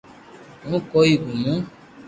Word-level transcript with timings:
ھون 0.65 0.81
ڪوئي 0.91 1.13
گومو 1.23 1.53